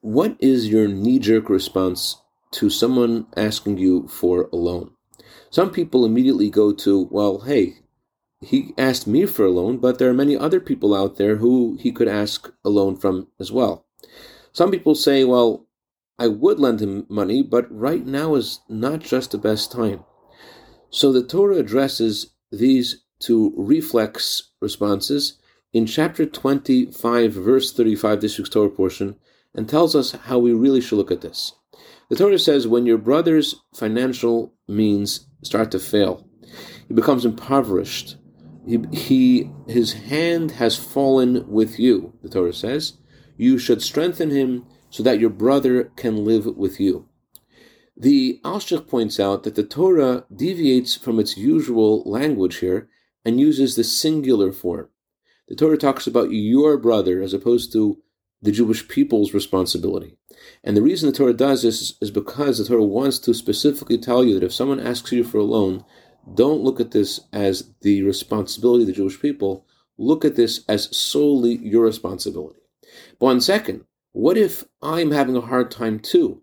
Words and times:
what 0.00 0.36
is 0.38 0.68
your 0.68 0.88
knee 0.88 1.18
jerk 1.18 1.48
response 1.48 2.22
to 2.52 2.70
someone 2.70 3.26
asking 3.36 3.78
you 3.78 4.08
for 4.08 4.48
a 4.52 4.56
loan? 4.56 4.92
Some 5.50 5.70
people 5.70 6.04
immediately 6.04 6.50
go 6.50 6.72
to, 6.72 7.08
well, 7.10 7.40
hey, 7.40 7.74
he 8.40 8.72
asked 8.78 9.06
me 9.06 9.26
for 9.26 9.46
a 9.46 9.50
loan, 9.50 9.78
but 9.78 9.98
there 9.98 10.08
are 10.08 10.14
many 10.14 10.36
other 10.36 10.60
people 10.60 10.94
out 10.94 11.16
there 11.16 11.36
who 11.36 11.76
he 11.80 11.90
could 11.90 12.08
ask 12.08 12.52
a 12.64 12.68
loan 12.68 12.96
from 12.96 13.28
as 13.40 13.50
well. 13.50 13.86
Some 14.52 14.70
people 14.70 14.94
say, 14.94 15.24
well, 15.24 15.66
I 16.18 16.28
would 16.28 16.58
lend 16.58 16.80
him 16.80 17.06
money, 17.08 17.42
but 17.42 17.66
right 17.70 18.04
now 18.04 18.34
is 18.34 18.60
not 18.68 19.00
just 19.00 19.32
the 19.32 19.38
best 19.38 19.72
time. 19.72 20.04
So 20.90 21.12
the 21.12 21.22
Torah 21.22 21.56
addresses 21.56 22.32
these 22.50 23.04
two 23.20 23.52
reflex 23.56 24.50
responses 24.60 25.38
in 25.72 25.86
chapter 25.86 26.24
25, 26.24 27.32
verse 27.32 27.72
35, 27.72 28.20
this 28.20 28.38
week's 28.38 28.50
Torah 28.50 28.70
portion, 28.70 29.16
and 29.58 29.68
tells 29.68 29.96
us 29.96 30.12
how 30.12 30.38
we 30.38 30.52
really 30.52 30.80
should 30.80 30.96
look 30.98 31.10
at 31.10 31.20
this. 31.20 31.52
The 32.10 32.14
Torah 32.14 32.38
says 32.38 32.68
when 32.68 32.86
your 32.86 32.96
brother's 32.96 33.56
financial 33.74 34.54
means 34.68 35.26
start 35.42 35.72
to 35.72 35.80
fail, 35.80 36.24
he 36.86 36.94
becomes 36.94 37.24
impoverished, 37.24 38.16
he, 38.64 38.78
he 38.92 39.50
his 39.66 39.94
hand 39.94 40.52
has 40.52 40.76
fallen 40.76 41.44
with 41.50 41.76
you, 41.76 42.14
the 42.22 42.28
Torah 42.28 42.52
says, 42.52 42.98
you 43.36 43.58
should 43.58 43.82
strengthen 43.82 44.30
him 44.30 44.64
so 44.90 45.02
that 45.02 45.18
your 45.18 45.28
brother 45.28 45.90
can 45.96 46.24
live 46.24 46.46
with 46.46 46.78
you. 46.78 47.08
The 47.96 48.40
Alshich 48.44 48.86
points 48.86 49.18
out 49.18 49.42
that 49.42 49.56
the 49.56 49.64
Torah 49.64 50.24
deviates 50.34 50.94
from 50.94 51.18
its 51.18 51.36
usual 51.36 52.04
language 52.04 52.58
here 52.58 52.88
and 53.24 53.40
uses 53.40 53.74
the 53.74 53.82
singular 53.82 54.52
form. 54.52 54.88
The 55.48 55.56
Torah 55.56 55.78
talks 55.78 56.06
about 56.06 56.30
your 56.30 56.78
brother 56.78 57.20
as 57.20 57.34
opposed 57.34 57.72
to 57.72 58.00
the 58.40 58.52
Jewish 58.52 58.86
people's 58.88 59.34
responsibility. 59.34 60.16
And 60.62 60.76
the 60.76 60.82
reason 60.82 61.10
the 61.10 61.16
Torah 61.16 61.32
does 61.32 61.62
this 61.62 61.94
is 62.00 62.10
because 62.10 62.58
the 62.58 62.64
Torah 62.64 62.84
wants 62.84 63.18
to 63.20 63.34
specifically 63.34 63.98
tell 63.98 64.24
you 64.24 64.34
that 64.34 64.46
if 64.46 64.52
someone 64.52 64.80
asks 64.80 65.10
you 65.12 65.24
for 65.24 65.38
a 65.38 65.44
loan, 65.44 65.84
don't 66.34 66.62
look 66.62 66.80
at 66.80 66.92
this 66.92 67.20
as 67.32 67.70
the 67.80 68.02
responsibility 68.02 68.82
of 68.82 68.88
the 68.88 68.92
Jewish 68.92 69.20
people. 69.20 69.66
Look 69.96 70.24
at 70.24 70.36
this 70.36 70.64
as 70.68 70.94
solely 70.96 71.56
your 71.56 71.84
responsibility. 71.84 72.60
But 73.18 73.26
one 73.26 73.40
second, 73.40 73.84
what 74.12 74.36
if 74.36 74.64
I'm 74.82 75.10
having 75.10 75.36
a 75.36 75.40
hard 75.40 75.70
time 75.70 75.98
too? 75.98 76.42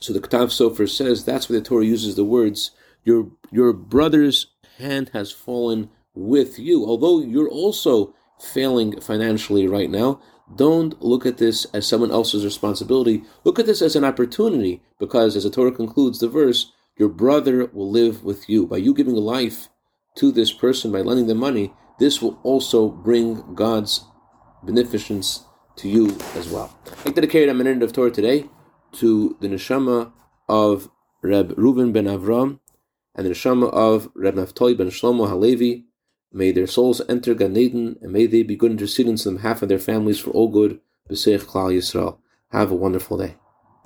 So 0.00 0.12
the 0.12 0.20
Ketav 0.20 0.48
Sofer 0.48 0.88
says 0.88 1.24
that's 1.24 1.48
why 1.48 1.56
the 1.56 1.62
Torah 1.62 1.84
uses 1.84 2.16
the 2.16 2.24
words, 2.24 2.72
your, 3.04 3.30
your 3.50 3.72
brother's 3.72 4.52
hand 4.78 5.10
has 5.14 5.32
fallen 5.32 5.90
with 6.14 6.58
you. 6.58 6.84
Although 6.84 7.20
you're 7.20 7.48
also 7.48 8.14
failing 8.40 9.00
financially 9.00 9.66
right 9.66 9.90
now, 9.90 10.20
don't 10.54 11.00
look 11.02 11.26
at 11.26 11.38
this 11.38 11.64
as 11.66 11.86
someone 11.86 12.10
else's 12.10 12.44
responsibility. 12.44 13.24
Look 13.44 13.58
at 13.58 13.66
this 13.66 13.82
as 13.82 13.96
an 13.96 14.04
opportunity 14.04 14.82
because, 15.00 15.34
as 15.34 15.44
the 15.44 15.50
Torah 15.50 15.72
concludes 15.72 16.20
the 16.20 16.28
verse, 16.28 16.72
your 16.96 17.08
brother 17.08 17.66
will 17.66 17.90
live 17.90 18.24
with 18.24 18.48
you. 18.48 18.66
By 18.66 18.78
you 18.78 18.94
giving 18.94 19.16
life 19.16 19.68
to 20.16 20.30
this 20.30 20.52
person, 20.52 20.92
by 20.92 21.00
lending 21.00 21.26
them 21.26 21.38
money, 21.38 21.74
this 21.98 22.22
will 22.22 22.38
also 22.42 22.88
bring 22.88 23.54
God's 23.54 24.04
beneficence 24.62 25.44
to 25.76 25.88
you 25.88 26.16
as 26.34 26.48
well. 26.48 26.78
I 27.04 27.10
dedicate 27.10 27.48
a 27.48 27.54
minute 27.54 27.82
of 27.82 27.92
Torah 27.92 28.10
today 28.10 28.48
to 28.92 29.36
the 29.40 29.48
neshama 29.48 30.12
of 30.48 30.90
Reb 31.22 31.54
Reuven 31.56 31.92
ben 31.92 32.04
Avram 32.04 32.60
and 33.14 33.26
the 33.26 33.30
neshama 33.30 33.70
of 33.72 34.10
Reb 34.14 34.34
Naftali 34.36 34.76
ben 34.76 34.88
Shlomo 34.88 35.28
Halevi. 35.28 35.85
May 36.36 36.52
their 36.52 36.66
souls 36.66 37.00
enter 37.08 37.32
Gan 37.32 37.56
Eden, 37.56 37.96
and 38.02 38.12
may 38.12 38.26
they 38.26 38.42
be 38.42 38.56
good 38.56 38.70
intercedents 38.70 39.26
on 39.26 39.36
behalf 39.36 39.62
of 39.62 39.70
their 39.70 39.78
families 39.78 40.18
for 40.18 40.32
all 40.32 40.48
good. 40.48 40.80
B'seich 41.08 41.40
Klal 41.46 41.72
Yisrael. 41.74 42.18
Have 42.50 42.70
a 42.70 42.74
wonderful 42.74 43.16
day. 43.16 43.36